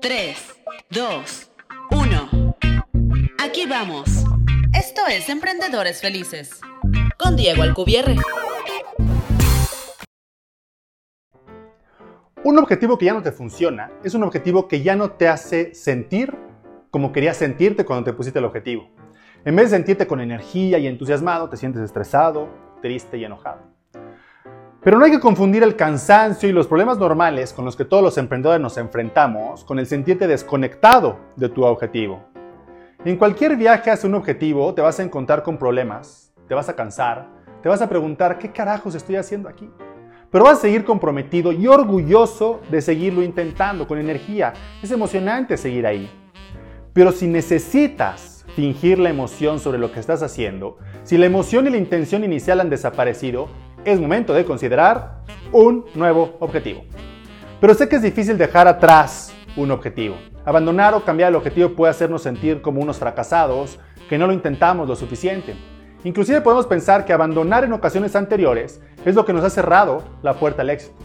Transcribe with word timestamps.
3, 0.00 0.36
2, 0.90 1.50
1. 1.90 2.56
Aquí 3.38 3.66
vamos. 3.66 4.24
Esto 4.72 5.02
es 5.08 5.28
Emprendedores 5.28 6.00
Felices. 6.00 6.60
Con 7.18 7.36
Diego 7.36 7.62
Alcubierre. 7.62 8.16
Un 12.42 12.58
objetivo 12.58 12.96
que 12.96 13.06
ya 13.06 13.12
no 13.12 13.22
te 13.22 13.32
funciona 13.32 13.90
es 14.02 14.14
un 14.14 14.22
objetivo 14.22 14.68
que 14.68 14.82
ya 14.82 14.96
no 14.96 15.12
te 15.12 15.28
hace 15.28 15.74
sentir 15.74 16.36
como 16.90 17.12
querías 17.12 17.36
sentirte 17.36 17.84
cuando 17.84 18.04
te 18.04 18.12
pusiste 18.12 18.38
el 18.38 18.44
objetivo. 18.46 18.90
En 19.44 19.56
vez 19.56 19.70
de 19.70 19.76
sentirte 19.76 20.06
con 20.06 20.20
energía 20.20 20.78
y 20.78 20.86
entusiasmado, 20.86 21.48
te 21.48 21.56
sientes 21.56 21.82
estresado, 21.82 22.48
triste 22.82 23.16
y 23.18 23.24
enojado. 23.24 23.79
Pero 24.82 24.98
no 24.98 25.04
hay 25.04 25.10
que 25.10 25.20
confundir 25.20 25.62
el 25.62 25.76
cansancio 25.76 26.48
y 26.48 26.52
los 26.52 26.66
problemas 26.66 26.96
normales 26.96 27.52
con 27.52 27.66
los 27.66 27.76
que 27.76 27.84
todos 27.84 28.02
los 28.02 28.16
emprendedores 28.16 28.62
nos 28.62 28.78
enfrentamos 28.78 29.62
con 29.62 29.78
el 29.78 29.86
sentirte 29.86 30.26
desconectado 30.26 31.18
de 31.36 31.50
tu 31.50 31.64
objetivo. 31.64 32.24
En 33.04 33.18
cualquier 33.18 33.56
viaje 33.56 33.90
hacia 33.90 34.08
un 34.08 34.14
objetivo 34.14 34.72
te 34.72 34.80
vas 34.80 34.98
a 34.98 35.02
encontrar 35.02 35.42
con 35.42 35.58
problemas, 35.58 36.32
te 36.48 36.54
vas 36.54 36.70
a 36.70 36.76
cansar, 36.76 37.28
te 37.62 37.68
vas 37.68 37.82
a 37.82 37.90
preguntar 37.90 38.38
qué 38.38 38.52
carajos 38.52 38.94
estoy 38.94 39.16
haciendo 39.16 39.50
aquí. 39.50 39.68
Pero 40.30 40.44
vas 40.44 40.58
a 40.58 40.62
seguir 40.62 40.84
comprometido 40.84 41.52
y 41.52 41.66
orgulloso 41.66 42.60
de 42.70 42.80
seguirlo 42.80 43.22
intentando 43.22 43.86
con 43.86 43.98
energía. 43.98 44.54
Es 44.82 44.90
emocionante 44.90 45.58
seguir 45.58 45.86
ahí. 45.86 46.10
Pero 46.94 47.12
si 47.12 47.26
necesitas 47.26 48.46
fingir 48.56 48.98
la 48.98 49.10
emoción 49.10 49.60
sobre 49.60 49.78
lo 49.78 49.92
que 49.92 50.00
estás 50.00 50.22
haciendo, 50.22 50.78
si 51.02 51.18
la 51.18 51.26
emoción 51.26 51.66
y 51.66 51.70
la 51.70 51.76
intención 51.76 52.24
inicial 52.24 52.60
han 52.60 52.70
desaparecido, 52.70 53.48
es 53.84 54.00
momento 54.00 54.34
de 54.34 54.44
considerar 54.44 55.22
un 55.52 55.84
nuevo 55.94 56.36
objetivo. 56.40 56.84
Pero 57.60 57.74
sé 57.74 57.88
que 57.88 57.96
es 57.96 58.02
difícil 58.02 58.38
dejar 58.38 58.68
atrás 58.68 59.32
un 59.56 59.70
objetivo. 59.70 60.16
Abandonar 60.44 60.94
o 60.94 61.04
cambiar 61.04 61.30
el 61.30 61.36
objetivo 61.36 61.70
puede 61.70 61.90
hacernos 61.90 62.22
sentir 62.22 62.62
como 62.62 62.80
unos 62.80 62.98
fracasados, 62.98 63.78
que 64.08 64.18
no 64.18 64.26
lo 64.26 64.32
intentamos 64.32 64.88
lo 64.88 64.96
suficiente. 64.96 65.54
Inclusive 66.02 66.40
podemos 66.40 66.66
pensar 66.66 67.04
que 67.04 67.12
abandonar 67.12 67.64
en 67.64 67.72
ocasiones 67.72 68.16
anteriores 68.16 68.80
es 69.04 69.14
lo 69.14 69.24
que 69.24 69.32
nos 69.32 69.44
ha 69.44 69.50
cerrado 69.50 70.02
la 70.22 70.34
puerta 70.34 70.62
al 70.62 70.70
éxito. 70.70 70.96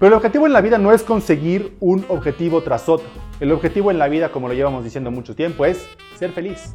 Pero 0.00 0.08
el 0.08 0.14
objetivo 0.14 0.46
en 0.46 0.52
la 0.52 0.60
vida 0.60 0.78
no 0.78 0.92
es 0.92 1.02
conseguir 1.02 1.76
un 1.80 2.04
objetivo 2.08 2.62
tras 2.62 2.88
otro. 2.88 3.08
El 3.40 3.52
objetivo 3.52 3.90
en 3.90 3.98
la 3.98 4.08
vida, 4.08 4.30
como 4.30 4.48
lo 4.48 4.54
llevamos 4.54 4.84
diciendo 4.84 5.10
mucho 5.10 5.34
tiempo, 5.34 5.64
es 5.64 5.86
ser 6.16 6.32
feliz. 6.32 6.74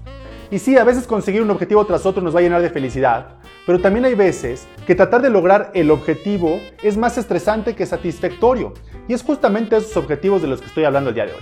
Y 0.52 0.60
sí, 0.60 0.78
a 0.78 0.84
veces 0.84 1.08
conseguir 1.08 1.42
un 1.42 1.52
objetivo 1.52 1.86
tras 1.86 2.06
otro 2.06 2.22
nos 2.22 2.36
va 2.36 2.40
a 2.40 2.44
llenar 2.44 2.62
de 2.62 2.70
felicidad, 2.70 3.38
pero 3.66 3.80
también 3.80 4.06
hay 4.06 4.16
veces 4.16 4.68
que 4.86 4.96
tratar 4.96 5.22
de 5.22 5.30
lograr 5.30 5.72
el 5.74 5.90
objetivo 5.92 6.60
es 6.82 6.98
más 6.98 7.18
estresante 7.18 7.76
que 7.76 7.86
satisfactorio. 7.86 8.74
Y 9.08 9.14
es 9.14 9.24
justamente 9.24 9.78
esos 9.78 9.96
objetivos 9.98 10.42
de 10.42 10.48
los 10.48 10.62
que 10.62 10.68
estoy 10.68 10.84
hablando 10.84 11.10
el 11.10 11.16
día 11.16 11.26
de 11.26 11.34
hoy. 11.34 11.42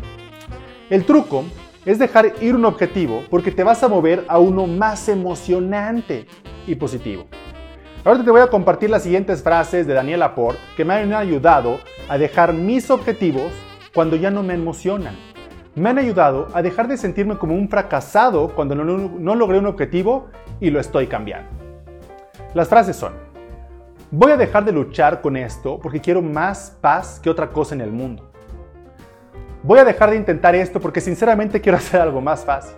El 0.89 1.05
truco 1.05 1.45
es 1.86 1.97
dejar 1.97 2.33
ir 2.41 2.55
un 2.55 2.66
objetivo 2.66 3.23
porque 3.30 3.52
te 3.52 3.63
vas 3.63 3.81
a 3.83 3.88
mover 3.88 4.23
a 4.28 4.38
uno 4.38 4.67
más 4.67 5.09
emocionante 5.09 6.28
y 6.67 6.75
positivo. 6.75 7.25
Ahora 8.03 8.23
te 8.23 8.31
voy 8.31 8.41
a 8.41 8.47
compartir 8.47 8.89
las 8.89 9.03
siguientes 9.03 9.44
frases 9.44 9.88
de 9.88 9.94
Daniel 9.94 10.19
Laporte 10.19 10.59
que 10.75 10.85
me 10.85 10.95
han 10.95 11.13
ayudado 11.13 11.80
a 12.09 12.17
dejar 12.17 12.53
mis 12.53 12.89
objetivos 12.89 13.52
cuando 13.94 14.16
ya 14.16 14.31
no 14.31 14.44
me 14.44 14.53
emocionan. 14.53 15.16
Me 15.75 15.89
han 15.89 15.97
ayudado 15.97 16.47
a 16.53 16.61
dejar 16.61 16.88
de 16.88 16.97
sentirme 16.97 17.38
como 17.38 17.56
un 17.56 17.69
fracasado 17.69 18.50
cuando 18.50 18.75
no, 18.75 18.83
no 18.83 19.35
logré 19.35 19.59
un 19.59 19.67
objetivo 19.67 20.28
y 20.59 20.69
lo 20.69 20.80
estoy 20.80 21.08
cambiando. 21.08 21.60
Las 22.53 22.67
frases 22.67 22.97
son, 22.97 23.13
voy 24.11 24.33
a 24.33 24.38
dejar 24.38 24.66
de 24.66 24.73
luchar 24.73 25.21
con 25.21 25.38
esto 25.38 25.80
porque 25.80 26.02
quiero 26.02 26.21
más 26.21 26.77
paz 26.81 27.17
que 27.17 27.30
otra 27.30 27.49
cosa 27.49 27.73
en 27.75 27.80
el 27.80 27.91
mundo. 27.91 28.30
Voy 29.63 29.80
a 29.80 29.85
dejar 29.85 30.09
de 30.09 30.17
intentar 30.17 30.53
esto 30.53 30.81
porque 30.81 30.99
sinceramente 30.99 31.61
quiero 31.61 31.77
hacer 31.79 32.02
algo 32.02 32.19
más 32.19 32.44
fácil. 32.44 32.75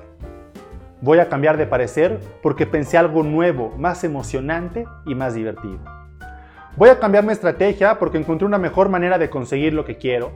Voy 1.01 1.17
a 1.17 1.27
cambiar 1.27 1.57
de 1.57 1.65
parecer 1.65 2.19
porque 2.43 2.67
pensé 2.67 2.99
algo 2.99 3.23
nuevo, 3.23 3.73
más 3.75 4.03
emocionante 4.03 4.85
y 5.07 5.15
más 5.15 5.33
divertido. 5.33 5.79
Voy 6.77 6.89
a 6.89 6.99
cambiar 6.99 7.23
mi 7.23 7.33
estrategia 7.33 7.97
porque 7.97 8.19
encontré 8.19 8.45
una 8.45 8.59
mejor 8.59 8.89
manera 8.89 9.17
de 9.17 9.31
conseguir 9.31 9.73
lo 9.73 9.85
que 9.85 9.97
quiero. 9.97 10.31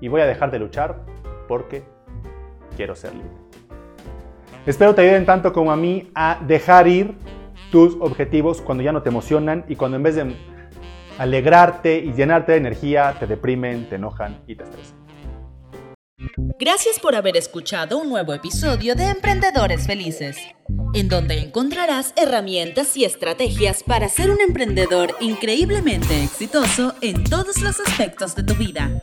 Y 0.00 0.08
voy 0.08 0.22
a 0.22 0.26
dejar 0.26 0.50
de 0.50 0.60
luchar 0.60 0.96
porque 1.46 1.84
quiero 2.74 2.96
ser 2.96 3.12
libre. 3.12 3.30
Espero 4.64 4.94
te 4.94 5.02
ayuden 5.02 5.26
tanto 5.26 5.52
como 5.52 5.70
a 5.70 5.76
mí 5.76 6.10
a 6.14 6.38
dejar 6.46 6.88
ir 6.88 7.14
tus 7.70 7.96
objetivos 8.00 8.60
cuando 8.60 8.82
ya 8.82 8.92
no 8.92 9.02
te 9.02 9.08
emocionan 9.08 9.64
y 9.68 9.76
cuando 9.76 9.96
en 9.96 10.02
vez 10.02 10.16
de 10.16 10.34
alegrarte 11.18 11.98
y 11.98 12.12
llenarte 12.12 12.52
de 12.52 12.58
energía, 12.58 13.16
te 13.18 13.26
deprimen, 13.26 13.88
te 13.88 13.96
enojan 13.96 14.42
y 14.46 14.56
te 14.56 14.64
estresan. 14.64 15.04
Gracias 16.58 16.98
por 17.00 17.14
haber 17.14 17.36
escuchado 17.36 17.98
un 17.98 18.08
nuevo 18.08 18.32
episodio 18.32 18.94
de 18.94 19.10
Emprendedores 19.10 19.86
Felices, 19.86 20.38
en 20.94 21.08
donde 21.08 21.38
encontrarás 21.38 22.14
herramientas 22.16 22.96
y 22.96 23.04
estrategias 23.04 23.82
para 23.82 24.08
ser 24.08 24.30
un 24.30 24.40
emprendedor 24.40 25.14
increíblemente 25.20 26.22
exitoso 26.22 26.94
en 27.00 27.24
todos 27.24 27.60
los 27.60 27.80
aspectos 27.80 28.34
de 28.36 28.44
tu 28.44 28.54
vida. 28.54 29.02